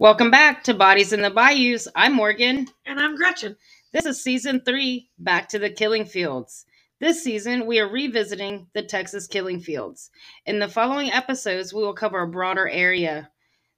[0.00, 1.88] Welcome back to Bodies in the Bayous.
[1.96, 2.68] I'm Morgan.
[2.86, 3.56] And I'm Gretchen.
[3.92, 6.66] This is season three, Back to the Killing Fields.
[7.00, 10.10] This season, we are revisiting the Texas killing fields.
[10.46, 13.28] In the following episodes, we will cover a broader area.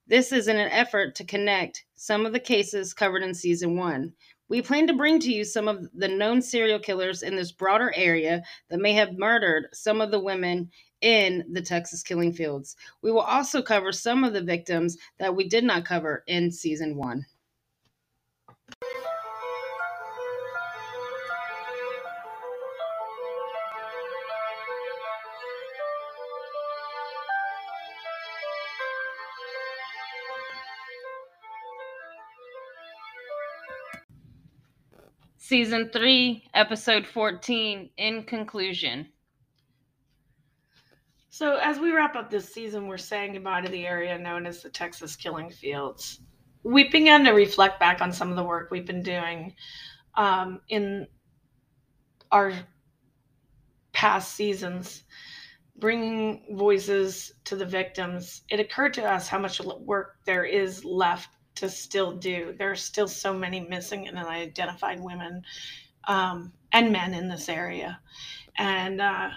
[0.09, 4.13] This is in an effort to connect some of the cases covered in season one.
[4.51, 7.95] We plan to bring to you some of the known serial killers in this broader
[7.97, 12.76] area that may have murdered some of the women in the Texas killing fields.
[13.03, 16.96] We will also cover some of the victims that we did not cover in season
[16.96, 17.27] one.
[35.50, 39.08] Season 3, Episode 14, In Conclusion.
[41.40, 44.62] So, as we wrap up this season, we're saying goodbye to the area known as
[44.62, 46.20] the Texas Killing Fields.
[46.64, 49.55] We began to reflect back on some of the work we've been doing
[50.16, 51.06] um, in
[52.30, 52.52] our
[53.94, 55.05] past seasons,
[55.78, 58.42] bringing voices to the victims.
[58.50, 62.54] It occurred to us how much work there is left to still do.
[62.58, 65.41] There are still so many missing and unidentified women
[66.06, 67.98] um, and men in this area.
[68.58, 69.30] And, uh,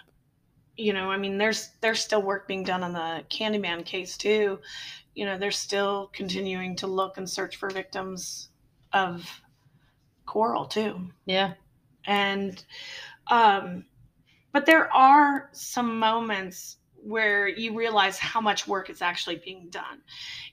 [0.75, 4.59] you know, I mean, there's there's still work being done on the Candyman case too.
[5.15, 8.49] You know, they're still continuing to look and search for victims
[8.91, 9.41] of
[10.25, 11.09] Corll too.
[11.25, 11.53] Yeah.
[12.05, 12.63] And
[13.29, 13.85] um
[14.51, 20.01] but there are some moments where you realize how much work is actually being done.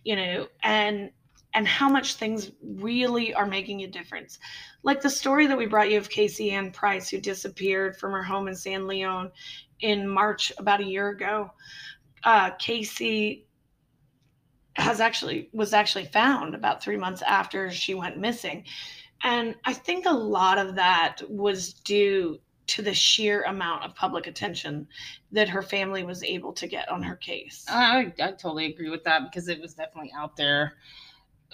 [0.05, 1.11] You know, and
[1.55, 4.39] and how much things really are making a difference.
[4.83, 8.23] Like the story that we brought you of Casey Ann Price, who disappeared from her
[8.23, 9.33] home in San Leon
[9.81, 11.51] in March about a year ago.
[12.25, 13.47] Uh, Casey
[14.75, 18.65] has actually was actually found about three months after she went missing,
[19.23, 24.29] and I think a lot of that was due to the sheer amount of public
[24.29, 24.87] attention
[25.33, 27.65] that her family was able to get on her case.
[27.69, 30.75] I, I totally agree with that because it was definitely out there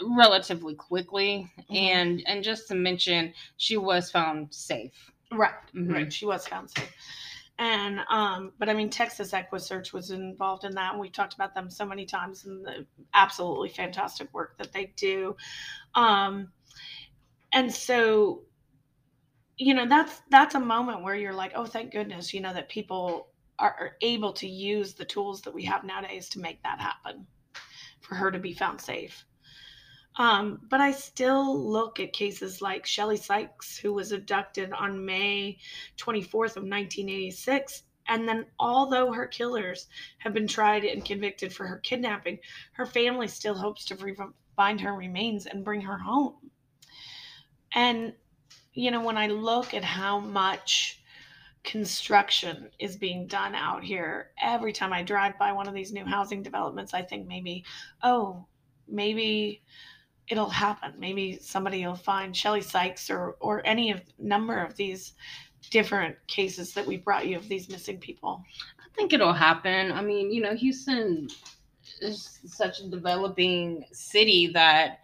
[0.03, 1.75] relatively quickly mm-hmm.
[1.75, 5.93] and and just to mention she was found safe right mm-hmm.
[5.93, 6.93] right she was found safe
[7.59, 11.55] and um but i mean texas EquuSearch was involved in that and we've talked about
[11.55, 15.35] them so many times and the absolutely fantastic work that they do.
[15.95, 16.49] Um
[17.53, 18.43] and so
[19.57, 22.69] you know that's that's a moment where you're like oh thank goodness you know that
[22.69, 23.29] people
[23.59, 27.27] are, are able to use the tools that we have nowadays to make that happen
[28.01, 29.25] for her to be found safe
[30.19, 35.59] um, but I still look at cases like Shelley Sikes, who was abducted on May
[35.99, 37.83] 24th of 1986.
[38.09, 39.89] And then, although her killers
[40.19, 42.39] have been tried and convicted for her kidnapping,
[42.73, 43.97] her family still hopes to
[44.55, 46.51] find her remains and bring her home.
[47.75, 48.15] And,
[48.73, 51.03] you know, when I look at how much
[51.63, 56.05] construction is being done out here, every time I drive by one of these new
[56.05, 57.65] housing developments, I think maybe,
[58.03, 58.47] oh,
[58.89, 59.63] maybe
[60.29, 60.93] it'll happen.
[60.99, 65.13] Maybe somebody will find Shelley Sikes or or any of number of these
[65.71, 68.43] different cases that we brought you of these missing people.
[68.79, 69.93] I think it'll happen.
[69.93, 71.29] I mean, you know, Houston
[72.01, 75.01] is such a developing city that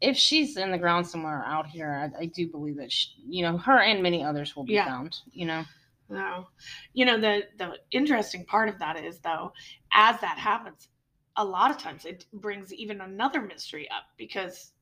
[0.00, 3.42] if she's in the ground somewhere out here, I, I do believe that she, you
[3.42, 4.86] know her and many others will be yeah.
[4.86, 5.16] found.
[5.32, 5.64] You know.
[6.10, 6.48] No,
[6.92, 9.52] you know the the interesting part of that is though,
[9.94, 10.88] as that happens,
[11.36, 14.72] a lot of times it brings even another mystery up because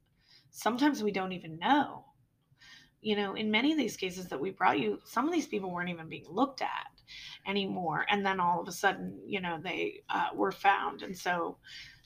[0.51, 2.05] sometimes we don't even know.
[3.01, 5.73] You know, in many of these cases that we brought you, some of these people
[5.73, 6.87] weren't even being looked at
[7.47, 8.07] anymore.
[8.09, 11.03] And then all of a sudden, you know, they uh, were found.
[11.03, 11.57] And so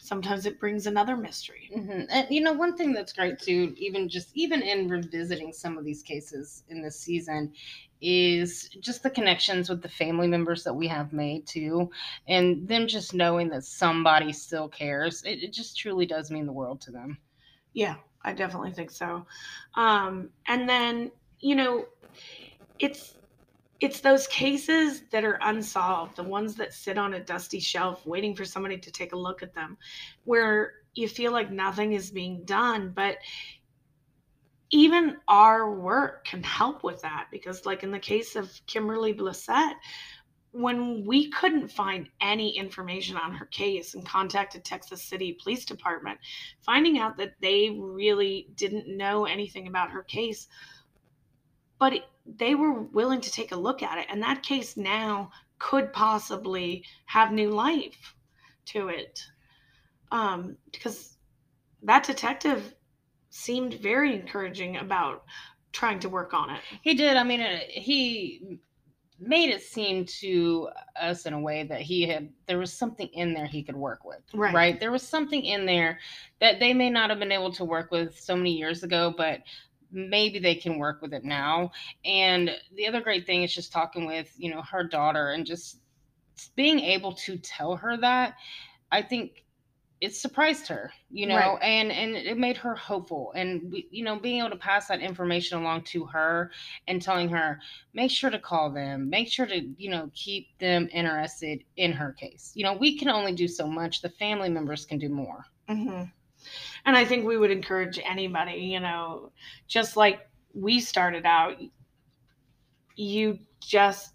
[0.07, 1.71] sometimes it brings another mystery.
[1.77, 2.03] Mm-hmm.
[2.11, 5.85] And, you know, one thing that's great too, even just even in revisiting some of
[5.85, 7.53] these cases in this season,
[8.01, 11.91] is just the connections with the family members that we have made too
[12.29, 16.53] and them just knowing that somebody still cares it, it just truly does mean the
[16.53, 17.17] world to them
[17.73, 19.25] yeah i definitely think so
[19.77, 21.11] um and then
[21.41, 21.87] you know
[22.79, 23.15] it's
[23.81, 28.35] it's those cases that are unsolved the ones that sit on a dusty shelf waiting
[28.35, 29.77] for somebody to take a look at them
[30.25, 33.19] where you feel like nothing is being done but
[34.71, 39.75] even our work can help with that because like in the case of kimberly blissett
[40.53, 46.19] when we couldn't find any information on her case and contacted texas city police department
[46.63, 50.49] finding out that they really didn't know anything about her case
[51.79, 52.05] but it,
[52.39, 56.85] they were willing to take a look at it and that case now could possibly
[57.07, 58.15] have new life
[58.67, 59.21] to it
[60.13, 61.17] um, because
[61.83, 62.75] that detective
[63.31, 65.25] seemed very encouraging about
[65.73, 66.61] trying to work on it.
[66.83, 67.17] He did.
[67.17, 68.59] I mean, uh, he
[69.19, 70.69] made it seem to
[71.01, 74.05] us in a way that he had there was something in there he could work
[74.05, 74.55] with Right.
[74.55, 75.99] right there was something in there
[76.39, 79.41] that they may not have been able to work with so many years ago but
[79.97, 81.73] maybe they can work with it now.
[82.05, 85.81] And the other great thing is just talking with you know her daughter and just
[86.55, 88.35] being able to tell her that
[88.93, 89.45] i think
[90.03, 91.63] it surprised her you know Right.
[91.63, 93.33] and and it made her hopeful.
[93.35, 96.51] And we- you know being able to pass that information along to her
[96.87, 97.59] and telling her
[97.95, 99.09] make sure to call them.
[99.09, 102.53] Make sure to you know keep them interested in her case.
[102.55, 104.03] You know we can only do so much.
[104.03, 105.47] The family members can do more.
[105.69, 106.03] Hmm
[106.85, 109.33] And I think we would encourage anybody, you know,
[109.67, 110.21] just like
[110.55, 111.57] we started out,
[112.97, 114.13] you just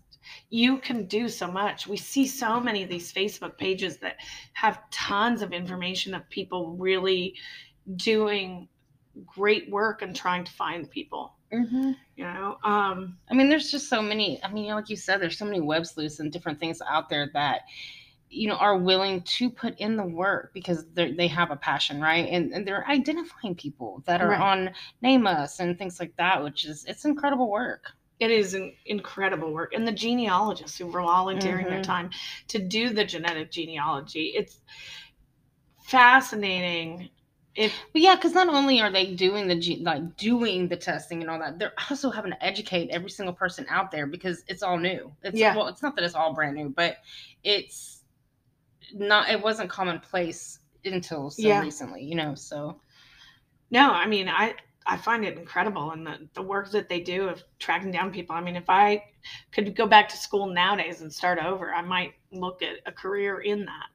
[0.50, 1.88] you can do so much.
[1.88, 4.18] We see so many of these Facebook pages that
[4.54, 7.36] have tons of information of people really
[7.96, 8.68] doing
[9.26, 11.36] great work and trying to find people.
[11.52, 11.92] mm-hmm.
[12.16, 14.42] You know, um, I mean, there's just so many.
[14.44, 17.30] I mean, like you said, there's so many web sleuths and different things out there
[17.34, 17.62] that
[18.32, 22.02] you know are willing to put in the work because they they have a passion,
[22.02, 22.28] right?
[22.30, 24.40] And, and they're identifying people that are Right.
[24.40, 24.72] on
[25.04, 27.94] NamUs and things like that, which is it's incredible work.
[28.20, 31.84] it is an incredible work and the genealogists who were volunteering their Mhm.
[31.84, 32.10] time
[32.48, 34.62] to do the genetic genealogy it's
[35.84, 37.10] fascinating
[37.56, 41.22] if But yeah, because not only are they doing the ge- like doing the testing
[41.22, 44.64] and all that, they're also having to educate every single person out there because it's
[44.64, 45.12] all new.
[45.22, 45.54] It's Yeah.
[45.54, 46.98] well, it's not that it's all brand new, but
[47.44, 48.01] it's
[48.94, 49.30] not.
[49.30, 51.62] It wasn't commonplace until so Yeah.
[51.62, 52.36] recently, you know.
[52.36, 52.82] So
[53.72, 54.54] no i mean i
[54.86, 58.36] i find it incredible and the, the work that they do of tracking down people
[58.36, 59.02] i mean if i
[59.52, 63.40] could go back to school nowadays and start over i might look at a career
[63.40, 63.90] in that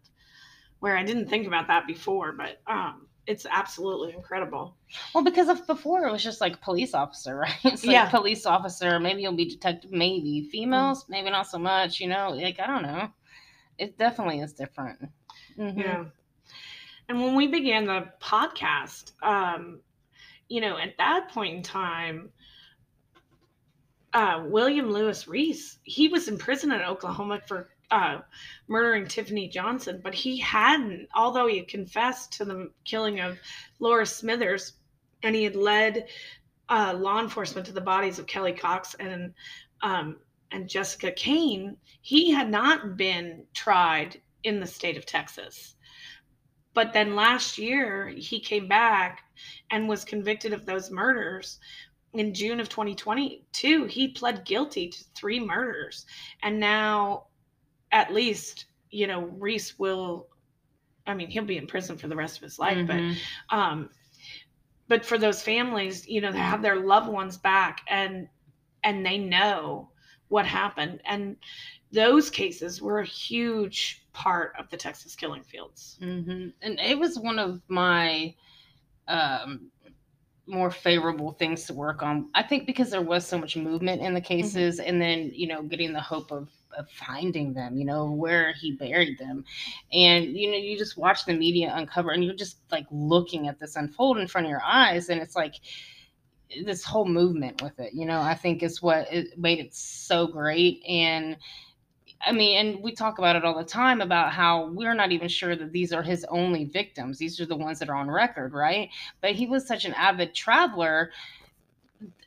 [0.81, 4.77] where i didn't think about that before but um it's absolutely incredible
[5.15, 7.57] well, because of before it was just like police officer, right?
[7.65, 8.09] It's like Yeah.
[8.09, 9.01] police officer.
[9.01, 9.91] Maybe you'll be detective.
[9.91, 11.05] Maybe females.
[11.09, 11.99] Maybe not so much.
[12.01, 13.09] You know, like I don't know.
[13.79, 15.09] It definitely is different.
[15.57, 15.79] Mhm.
[15.79, 16.05] Yeah.
[17.09, 19.81] And when we began the podcast, um,
[20.49, 22.33] you know, at that point in time,
[24.13, 28.19] uh, William Lewis Reece, he was in prison in Oklahoma for uh,
[28.67, 33.39] murdering Tiffany Johnston, but he hadn't, although he confessed to the killing of
[33.79, 34.73] Laura Smithers
[35.23, 36.09] and he had led
[36.69, 39.35] uh, law enforcement to the bodies of Kelli Cox and
[39.83, 40.17] um,
[40.51, 45.75] and Jessica Cain, he had not been tried in the state of Texas.
[46.75, 49.23] But then last year, he came back
[49.71, 51.59] and was convicted of those murders.
[52.13, 56.07] In June of 2022, he pled guilty to three murders.
[56.43, 57.27] And now,
[57.93, 60.29] at least, you know, Reece will,
[61.07, 62.87] I mean, he'll be in prison for the rest of his life, Mhm.
[62.87, 63.91] but um
[64.89, 68.29] but for those families you know they have their loved ones back and
[68.85, 69.91] and they know
[70.29, 71.01] what happened.
[71.05, 71.37] And
[71.93, 75.97] those cases were a huge part of the texas killing fields.
[76.01, 78.35] Hmm And it was one of my
[79.09, 79.71] um,
[80.47, 82.29] more favorable things to work on.
[82.35, 85.63] I think because there was so much movement in the cases, and then you know
[85.63, 89.45] getting the hope of, of finding them, you know where he buried them,
[89.93, 93.59] and you know you just watch the media uncover, and you're just like looking at
[93.59, 95.55] this unfold in front of your eyes, and it's like
[96.65, 97.93] this whole movement with it.
[97.95, 101.37] You know, I think is what it made it so great, and
[102.25, 105.29] I mean, and we talk about it all the time about how we're not even
[105.29, 107.19] sure that these are his only victims.
[107.19, 108.89] These are the ones that are on record, right?
[109.21, 111.11] But he was such an avid traveler.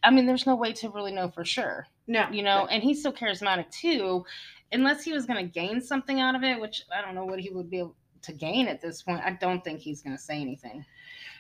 [0.03, 3.01] I mean, there's no way to really know for sure, no you know, and he's
[3.01, 4.25] so charismatic too.
[4.71, 7.39] Unless he was going to gain something out of it, which I don't know what
[7.39, 10.21] he would be able to gain at this point, I don't think he's going to
[10.21, 10.85] say anything.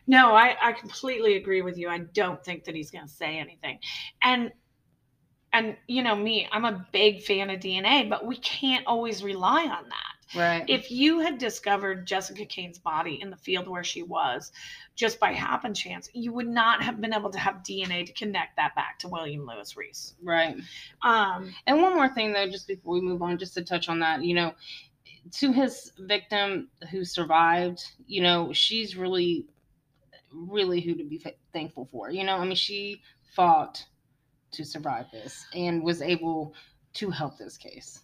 [0.07, 3.37] No I, I completely agree with you i don't think that he's going to say
[3.37, 3.79] anything
[4.21, 4.51] and
[5.53, 9.63] and you know me i'm a big fan of dna but we can't always rely
[9.63, 10.63] on that Right.
[10.67, 14.51] if you had discovered Jessica Cain's body in the field where she was
[14.95, 18.55] just by happen chance, you would not have been able to have DNA to connect
[18.57, 20.13] that back to William Lewis Reece.
[20.23, 20.55] right.
[21.01, 23.99] Um, And one more thing, though, just before we move on, just to touch on
[24.01, 24.53] that, you know,
[25.31, 29.45] to his victim who survived, you know, she's really,
[30.33, 32.11] really who to be thankful for.
[32.11, 33.01] You know, I mean, she
[33.35, 33.85] fought
[34.51, 36.53] to survive this and was able
[36.95, 38.01] to help this case.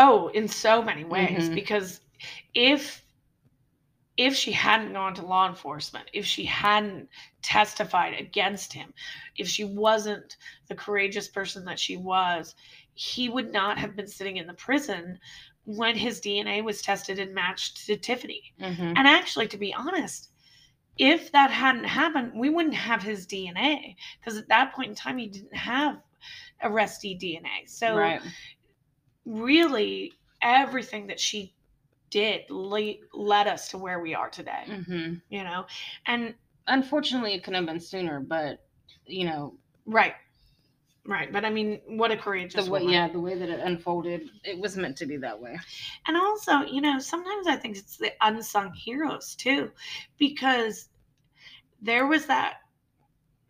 [0.00, 1.54] oh, in so many ways, Mhm.
[1.56, 2.00] because
[2.54, 3.02] if
[4.16, 7.08] if she hadn't gone to law enforcement, if she hadn't
[7.42, 8.92] testified against him,
[9.36, 10.36] if she wasn't
[10.68, 12.54] the courageous person that she was,
[12.94, 15.18] he would not have been sitting in the prison
[15.64, 18.52] when his DNA was tested and matched to Tiffany.
[18.60, 18.94] Mm-hmm.
[18.96, 20.30] And actually, to be honest,
[20.98, 25.18] if that hadn't happened, we wouldn't have his DNA because at that point in time,
[25.18, 26.00] he didn't have
[26.62, 27.66] arrestee DNA.
[27.66, 28.20] So, right.
[29.24, 30.12] really,
[30.42, 31.54] everything that she
[32.10, 35.66] did le- led us to where we are today, hmm you know?
[36.06, 36.34] And
[36.70, 38.58] Unfortunately, it could have been sooner, but
[39.06, 39.54] you know,
[39.86, 40.12] right,
[41.08, 41.32] right.
[41.32, 42.94] But I mean, what a courageous the way woman.
[42.94, 45.58] yeah, the way that it unfolded, it was meant to be that way.
[46.06, 49.72] And also, you know, sometimes I think it's the unsung heroes too,
[50.18, 50.88] because
[51.82, 52.58] there was that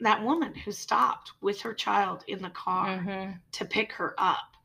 [0.01, 4.57] that woman who stopped with her child in the car hmm to pick her up,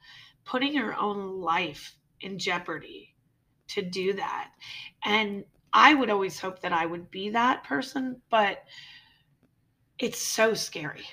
[0.44, 3.16] putting her own life in jeopardy
[3.70, 4.52] to do that.
[5.06, 8.64] And I would always hope that I would be that person, but
[9.98, 11.06] it's so scary.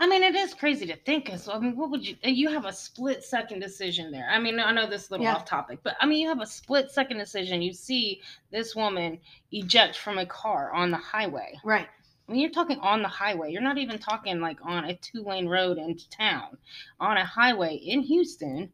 [0.00, 1.26] I mean, it is crazy to think.
[1.26, 2.16] 'cause, I mean, what would you?
[2.22, 4.28] You have a split second decision there.
[4.30, 5.34] I mean, I know this is a little Yeah.
[5.34, 7.62] off topic, but I mean, you have a split second decision.
[7.62, 9.18] You see this woman
[9.52, 11.58] eject from a car on the highway.
[11.64, 11.88] Right.
[12.28, 13.52] I mean, you're talking on the highway.
[13.52, 16.58] You're not even talking like on a two lane road into town,
[17.00, 18.70] on a highway in Houston,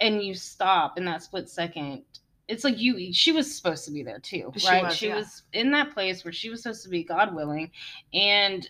[0.00, 2.02] and you stop in that split second.
[2.48, 4.82] It's like you, she was supposed to be there too, She right?
[4.82, 5.14] was, she yeah.
[5.16, 7.70] was in that place where she was supposed to be, God willing.
[8.12, 8.68] And,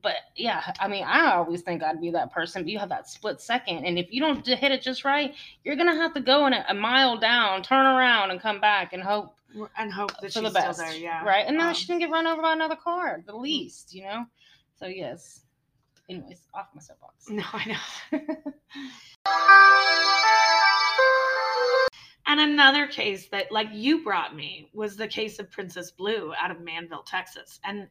[0.00, 3.08] but yeah, I mean, I always think I'd be that person, but you have that
[3.10, 3.84] split second.
[3.84, 5.34] And if you don't hit it just right,
[5.64, 8.58] you're going to have to go in a, a mile down, turn around, and come
[8.60, 9.34] back and hope
[9.76, 10.78] And hope that for she's the best.
[10.78, 10.96] still there.
[10.96, 11.22] Yeah.
[11.24, 11.44] Right.
[11.46, 14.04] And now Um, she didn't get run over by another car, at the least, you
[14.04, 14.24] know?
[14.78, 15.40] So, yes.
[16.08, 17.28] Anyways, off my soapbox.
[17.28, 17.76] No, I
[18.12, 18.20] know.
[22.26, 26.50] And another case that, like you brought me, was the case of Princess Blue out
[26.50, 27.60] of Manvel, Texas.
[27.64, 27.88] And,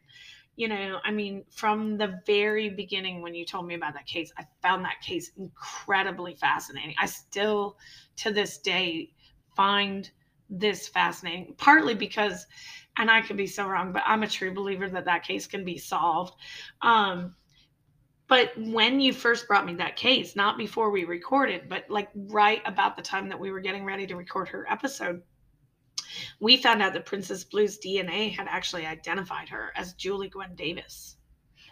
[0.62, 4.32] you know, I mean, from the very beginning when you told me about that case,
[4.38, 6.94] I found that case incredibly fascinating.
[7.02, 7.78] I still,
[8.18, 9.10] to this day,
[9.56, 10.08] find
[10.52, 12.46] this fascinating, partly because,
[13.00, 15.66] and I could be so wrong, but I'm a true believer that that case can
[15.66, 16.36] be solved.
[16.84, 17.36] Um,
[18.28, 22.62] but when you first brought me that case, not before we recorded, but like right
[22.68, 25.24] about the time that we were getting ready to record her episode,
[26.42, 31.16] we found out that Princess Blue's DNA had actually identified her as Julie Gwen Davis.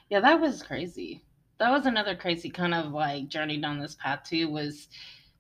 [0.09, 1.21] Yeah, that was crazy.
[1.59, 4.49] That was another crazy kind of like journey down this path too.
[4.49, 4.87] Was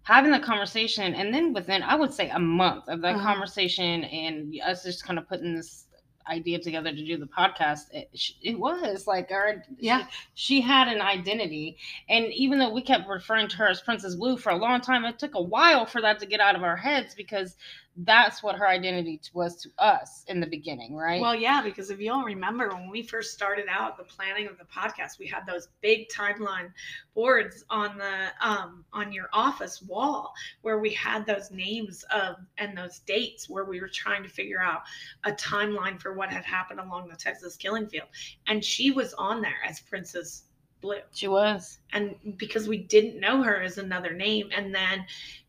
[0.03, 3.23] having the conversation, and then within I would say a month of that Uh-huh.
[3.33, 5.85] conversation, and us just kind of putting this
[6.27, 7.83] idea together to do the podcast.
[7.91, 8.09] It,
[8.43, 10.05] it was like our Yeah.
[10.35, 11.77] She, she had an identity,
[12.09, 15.05] and even though we kept referring to her as Princess Blue for a long time,
[15.05, 17.55] it took a while for that to get out of our heads because
[18.03, 21.19] that's what her identity was to us in the beginning, right?
[21.19, 24.57] Well, yeah, because if you all remember when we first started out the planning of
[24.57, 26.71] the podcast, we had those big timeline
[27.13, 32.77] boards on the um, on your office wall where we had those names of and
[32.77, 34.83] those dates where we were trying to figure out
[35.25, 38.07] a timeline for what had happened along the Texas killing field,
[38.47, 40.43] and she was on there as Princess
[40.81, 41.79] Blue she was.
[41.93, 45.05] and because we didn't know her as another name and then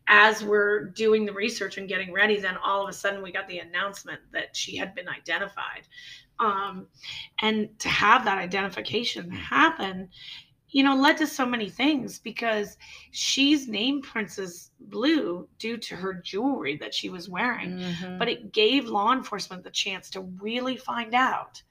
[0.07, 3.47] as we're doing the research and getting ready then all of a sudden we got
[3.47, 5.83] the announcement that she had been identified
[6.39, 6.87] um,
[7.41, 10.09] and to have that identification happen
[10.69, 12.77] you know led to so many things because
[13.11, 18.17] she's named princess blue due to her jewelry that she was wearing Mhm.
[18.19, 21.61] but it gave law enforcement the chance to really find out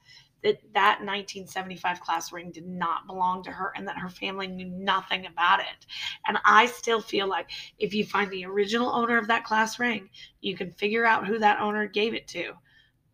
[0.42, 4.68] that that 1975 class ring did not belong to her and that her family knew
[4.68, 5.86] nothing about it
[6.26, 10.08] and i still feel like if you find the original owner of that class ring
[10.40, 12.52] you can figure out who that owner gave it to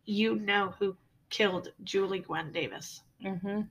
[0.05, 0.95] you know who
[1.29, 3.61] killed julie gwen davis Mm-hmm.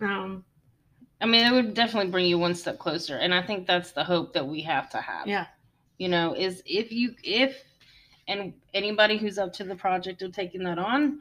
[0.00, 0.44] um
[1.20, 4.04] I mean, it would definitely bring you one step closer, and I think that's the
[4.04, 5.26] hope that we have to have.
[5.26, 5.46] yeah
[5.98, 7.62] You know, is if you if
[8.28, 11.20] and anybody who's up to the project of taking that on,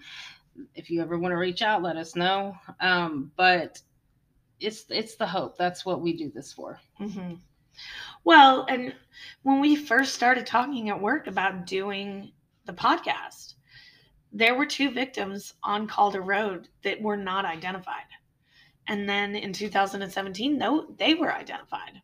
[0.75, 2.55] if you ever want to reach out, let us know.
[2.79, 3.81] Um, but
[4.59, 5.57] it's it's the hope.
[5.57, 6.79] That's what we do this for.
[6.97, 7.35] hmm
[8.23, 8.93] Well, and
[9.43, 12.31] when we first started talking at work about doing
[12.65, 13.55] the podcast,
[14.31, 18.05] there were two victims on Calder Road that were not identified.
[18.87, 22.01] And then in 2017, no, they were identified.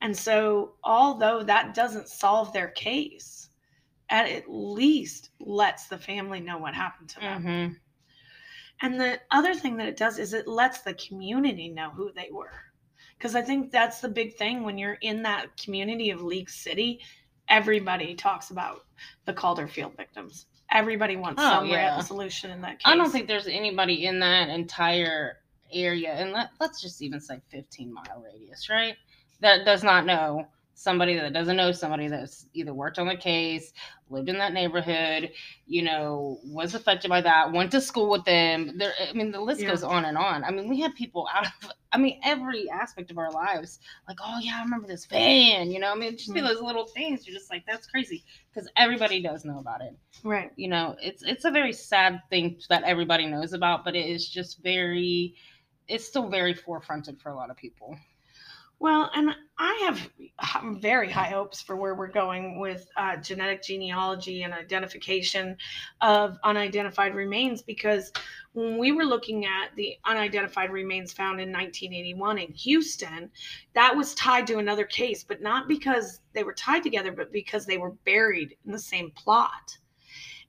[0.00, 3.45] And so, although that doesn't solve their case,
[4.10, 7.42] at at least lets the family know what happened to them.
[7.42, 7.72] Mm-hmm.
[8.82, 12.28] And the other thing that it does is it lets the community know who they
[12.30, 12.60] were.
[13.16, 17.00] Because I think that's the big thing when you're in that community of League City,
[17.48, 18.82] everybody talks about
[19.24, 20.46] the Calderfield victims.
[20.70, 21.96] Everybody wants Oh, some yeah.
[21.96, 22.82] resolution in that case.
[22.84, 25.38] I don't think there's anybody in that entire
[25.72, 28.96] area, and let, let's just even say 15 mile radius, right?
[29.40, 30.46] That does not know
[30.78, 33.72] somebody that doesn't know somebody that's either worked on the case,
[34.10, 35.32] lived in that neighborhood,
[35.66, 38.76] you know, was affected by that, went to school with them.
[38.76, 39.68] There, I mean, the list Yeah.
[39.68, 40.44] goes on and on.
[40.44, 44.18] I mean, we had people out of, I mean, every aspect of our lives, like,
[44.22, 45.70] oh yeah, I remember this van.
[45.70, 46.48] You know, I mean, just be Mhm.
[46.48, 47.26] those little things.
[47.26, 49.96] You're just like, that's crazy because everybody does know about it.
[50.22, 50.50] Right.
[50.56, 54.28] You know, it's it's a very sad thing that everybody knows about, but it is
[54.28, 55.36] just very,
[55.88, 57.96] it's still very forefronted for a lot of people.
[58.78, 60.10] Well, and I have
[60.80, 65.56] very high hopes for where we're going with uh, genetic genealogy and identification
[66.02, 68.12] of unidentified remains because
[68.52, 73.30] when we were looking at the unidentified remains found in 1981 in Houston,
[73.72, 77.64] that was tied to another case, but not because they were tied together, but because
[77.64, 79.78] they were buried in the same plot.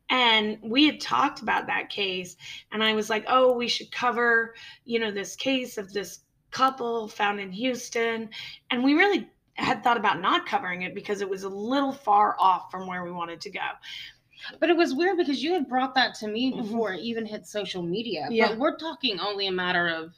[0.10, 2.38] And we had talked about that case,
[2.72, 4.56] and I was like, oh, we should cover,
[4.86, 6.20] you know, this case of this
[6.52, 8.30] couple found in Houston.
[8.72, 12.36] And we really had thought about not covering it because it was a little far
[12.40, 13.68] off from where we wanted to go.
[14.60, 16.58] But it was weird because you had brought that to me Mhm.
[16.62, 18.28] before it even hit social media.
[18.30, 18.50] Yeah.
[18.50, 20.14] But we're talking only a matter of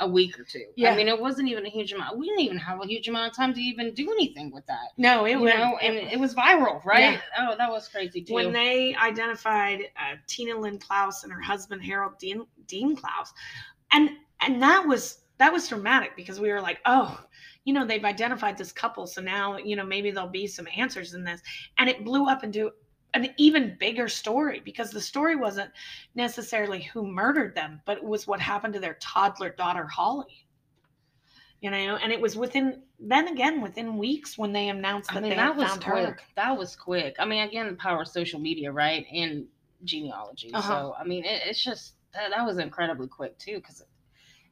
[0.00, 0.66] a week or two.
[0.76, 0.92] Yeah.
[0.92, 2.18] I mean, it wasn't even a huge amount.
[2.18, 4.88] We didn't even have a huge amount of time to even do anything with that.
[4.98, 5.52] No, it was.
[5.80, 7.12] and it was viral, right?
[7.14, 7.20] Yeah.
[7.38, 8.34] Oh, that was crazy too.
[8.34, 13.32] when they identified uh, Tina Linn Clouse and her husband Harold Dean, Dean Clouse,
[13.92, 17.20] and and that was that was dramatic because we were like, oh,
[17.64, 21.14] you know, they've identified this couple, so now you know maybe there'll be some answers
[21.14, 21.40] in this,
[21.78, 22.70] and it blew up into
[23.14, 25.70] an even bigger story because the story wasn't
[26.14, 30.46] necessarily who murdered them, but it was what happened to their toddler daughter Holly.
[31.60, 35.20] You know, and it was within then again within weeks when they announced that I
[35.20, 36.06] mean, they that was found quick.
[36.06, 36.18] her.
[36.36, 37.16] That was quick.
[37.18, 39.06] I mean, again, the power of social media, right?
[39.10, 39.46] And
[39.84, 40.52] genealogy.
[40.52, 40.68] Uh-huh.
[40.68, 43.82] So, I mean, it, it's just that, that was incredibly quick too, because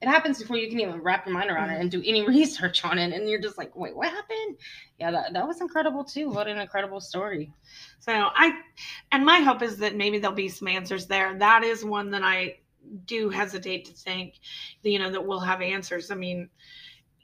[0.02, 1.80] it, happens before you can even wrap your mind around it mm.
[1.80, 4.56] and do any research on it, and you're just like, wait, what happened?
[4.98, 6.28] Yeah, that, that was incredible too.
[6.28, 7.52] What an incredible story.
[8.00, 8.52] So I,
[9.12, 11.38] and my hope is that maybe there'll be some answers there.
[11.38, 12.56] That is one that I
[13.06, 14.40] do hesitate to think,
[14.82, 16.10] you know, that we'll have answers.
[16.10, 16.48] I mean,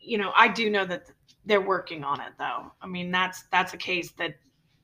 [0.00, 1.06] you know, I do know that
[1.44, 2.72] they're working on it though.
[2.80, 4.34] I mean, that's that's a case that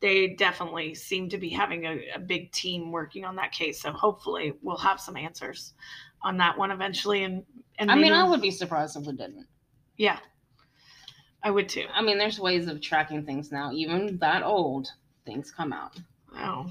[0.00, 3.80] they definitely seem to be having a, a big team working on that case.
[3.80, 5.74] So hopefully we'll have some answers
[6.22, 7.24] on that one eventually.
[7.24, 7.44] And
[7.78, 9.46] and I mean, I would be surprised if we didn't.
[9.96, 10.18] yeah,
[11.42, 11.86] I would too.
[11.92, 13.72] I mean, there's ways of tracking things now.
[13.72, 14.88] Even that old,
[15.26, 15.98] things come out.
[16.32, 16.70] Wow.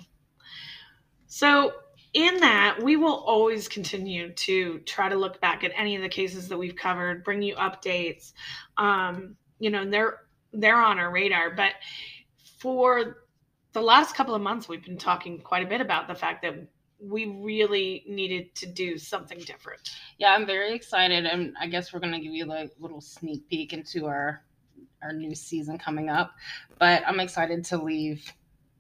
[1.28, 1.74] So,
[2.14, 6.10] in that, we will always continue to try to look back at any of the
[6.10, 8.34] cases that we've covered, bring you updates.
[8.78, 10.20] Um, you know, they're
[10.54, 11.74] they're on our radar, but
[12.64, 13.18] for
[13.74, 16.56] the last couple of months, we've been talking quite a bit about the fact that
[16.98, 19.82] we really needed to do something different.
[20.18, 23.74] Yeah, I'm very excited, and I guess we're gonna give you a little sneak peek
[23.74, 24.46] into our
[25.02, 26.32] our new season coming up.
[26.80, 28.32] But I'm excited to leave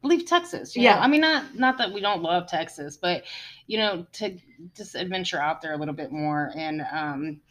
[0.01, 0.77] leave Texas.
[0.77, 0.91] you know?
[0.91, 0.99] Yeah.
[0.99, 3.23] I mean, not not that we don't love Texas, but
[3.67, 4.37] you know, to
[4.77, 6.53] just adventure out there a little bit more.
[6.55, 7.41] And um,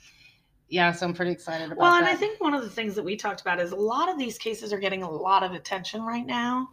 [0.72, 1.82] yeah, so I'm pretty excited about that.
[1.82, 2.14] Well, and that.
[2.14, 4.38] I think one of the things that we talked about is a lot of these
[4.38, 6.70] cases are getting a lot of attention right now.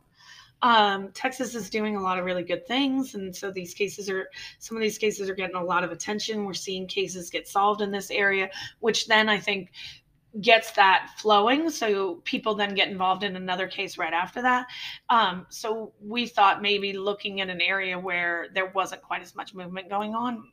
[0.61, 4.29] Um, Texas is doing a lot of really good things, and so these cases are
[4.59, 6.45] some of these cases are getting a lot of attention.
[6.45, 9.71] We're seeing cases get solved in this area, which then I think
[10.39, 11.69] gets that flowing.
[11.69, 14.67] So people then get involved in another case right after that.
[15.09, 19.53] Um, so we thought maybe looking at an area where there wasn't quite as much
[19.53, 20.51] movement going on,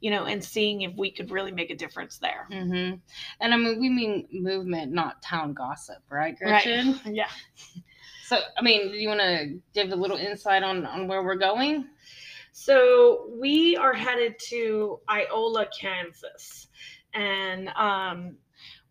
[0.00, 2.46] you know, and seeing if we could really make a difference there.
[2.50, 2.94] hmm
[3.40, 6.92] And I mean, we mean movement, not town gossip, right, Gretchen?
[6.92, 7.00] Right.
[7.12, 7.28] Yeah.
[8.24, 11.34] So, I mean, do you want to give a little insight on on where we're
[11.34, 11.86] going?
[12.52, 16.68] So we are headed to Iola, Kansas,
[17.14, 18.36] and um,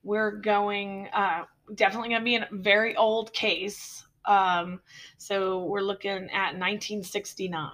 [0.04, 1.08] we're going.
[1.14, 1.44] Uh,
[1.76, 4.06] definitely going to be a very old case.
[4.26, 4.82] Um,
[5.18, 7.70] so we're looking at 1969,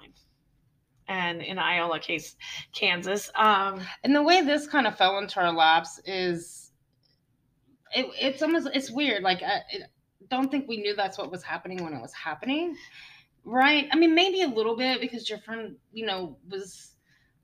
[1.08, 2.36] and in Iola, case
[2.72, 3.30] Kansas.
[3.34, 6.72] Um, And the way this kind of fell into our laps is,
[7.92, 9.22] it, it's almost it's weird.
[9.22, 9.82] Like I, it,
[10.28, 12.76] don't think we knew that's what was happening when it was happening,
[13.44, 13.88] right?
[13.92, 16.92] I mean, maybe a little bit because your friend, you know, was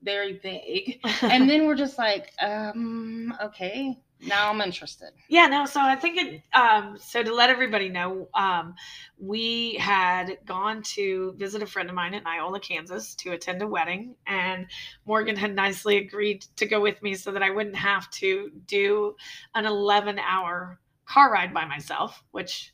[0.01, 5.09] very big, and then we're just like, um, okay, now I'm interested.
[5.27, 8.75] Yeah, no, so I think it um so to let everybody know, um
[9.19, 13.67] we had gone to visit a friend of mine in Iola, Kansas to attend a
[13.67, 14.67] wedding and
[15.05, 19.15] Morgan had nicely agreed to go with me so that I wouldn't have to do
[19.55, 22.73] an 11-hour car ride by myself, which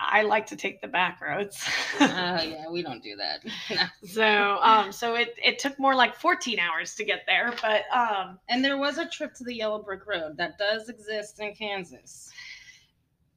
[0.00, 1.62] I like to take the back roads.
[2.00, 3.44] Oh yeah, we don't do that.
[3.70, 3.84] No.
[4.08, 8.38] so um so it it took more like 14 hours to get there, but um
[8.48, 12.30] And there was a trip to the Yellow Brick Road that does exist in Kansas.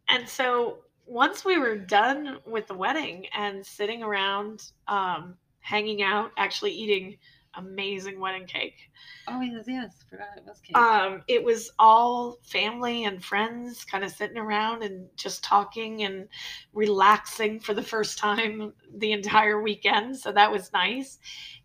[0.09, 6.31] and so once we were done with the wedding and sitting around, um, hanging out,
[6.37, 7.17] actually eating
[7.55, 8.89] amazing wedding cake.
[9.27, 10.77] Oh yes, yes, forgot it was cake.
[10.77, 16.27] Um, it was all family and friends kind of sitting around and just talking and
[16.73, 20.17] relaxing for the first time the entire weekend.
[20.17, 21.19] So that was nice.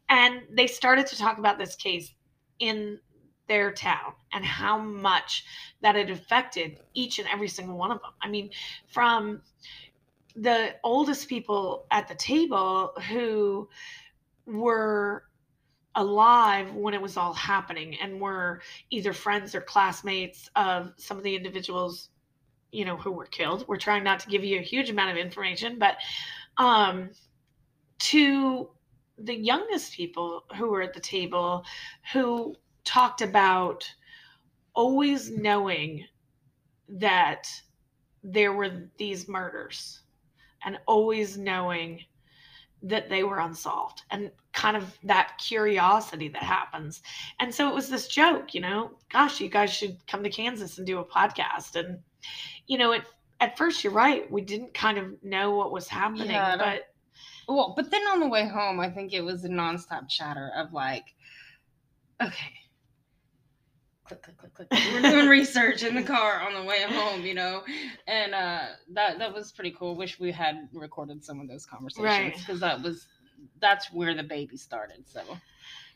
[0.08, 2.14] And they started to talk about this case
[2.58, 2.98] in
[3.46, 5.44] their town and how much
[5.80, 8.10] that it affected each and every single one of them.
[8.22, 8.50] I mean,
[8.86, 9.42] from
[10.36, 13.68] the oldest people at the table who
[14.46, 15.24] were
[15.98, 21.24] alive when it was all happening and were either friends or classmates of some of
[21.24, 22.08] the individuals
[22.70, 23.66] you know who were killed.
[23.66, 25.96] We're trying not to give you a huge amount of information but
[26.56, 27.10] um
[27.98, 28.70] to
[29.18, 31.64] the youngest people who were at the table
[32.12, 33.90] who talked about
[34.74, 36.04] always knowing
[36.88, 37.48] that
[38.22, 40.02] there were these murders
[40.64, 42.00] and always knowing
[42.82, 47.02] that they were unsolved and kind of that curiosity that happens.
[47.40, 50.78] And so it was this joke, you know, gosh, you guys should come to Kansas
[50.78, 51.76] and do a podcast.
[51.76, 51.98] And,
[52.66, 53.02] you know, it,
[53.40, 54.30] at first you're right.
[54.30, 56.92] We didn't kind of know what was happening, Yeah, but
[57.48, 60.72] well, but then on the way home, I think it was a nonstop chatter of
[60.72, 61.14] like,
[62.22, 62.57] okay.
[64.08, 64.68] Click, click, click, click.
[64.92, 67.62] We're doing research in the car on the way home, you know,
[68.06, 68.60] and uh,
[68.94, 69.96] that that was pretty cool.
[69.96, 72.34] Wish we had recorded some of those conversations Right.
[72.36, 73.06] because that was
[73.60, 75.04] that's where the baby started.
[75.06, 75.20] So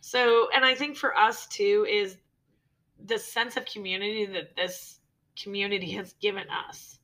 [0.01, 2.17] So, and I think for us too is
[3.05, 4.99] the sense of community that this
[5.43, 6.99] community has given us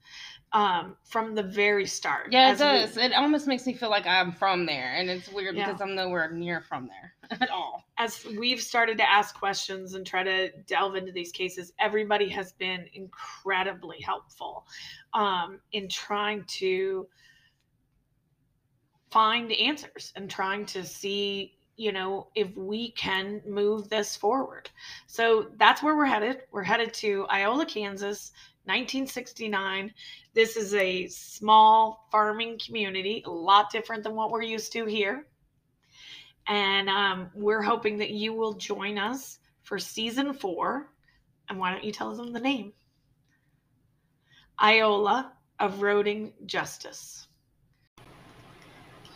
[0.53, 2.29] um, from the very start.
[2.33, 2.97] yeah, it as we- does.
[2.99, 5.66] It almost makes me feel like I'm from there, and it's weird Yeah.
[5.66, 7.85] because I'm nowhere near from there at all.
[7.99, 12.53] as we've started to ask questions and try to delve into these cases, everybody has
[12.53, 14.67] been incredibly helpful
[15.14, 17.07] um, in trying to
[19.11, 24.69] find answers and trying to see you know if we can move this forward.
[25.07, 26.43] So that's where we're headed.
[26.51, 28.33] We're headed to iola kansas
[28.64, 29.95] 1969
[30.35, 35.27] this is a small farming community a lot different than what we're used to here
[36.49, 40.91] and um, we're hoping that you will join us for season four.
[41.49, 42.73] And why don't you tell them the name?
[44.61, 47.27] Iola of roading justice.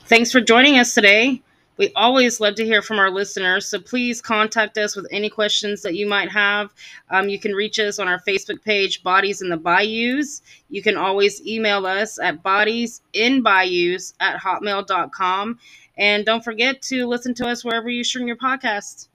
[0.04, 1.42] Thanks for joining us today.
[1.78, 5.82] We always love to hear from our listeners, so please contact us with any questions
[5.82, 6.72] that you might have.
[7.10, 10.42] Um, you can reach us on our Facebook page, Bodies in the Bayous.
[10.68, 15.58] You can always email us at bodiesinbayous at hotmail.com.
[15.96, 19.08] And don't forget to listen to us wherever you stream your podcasts.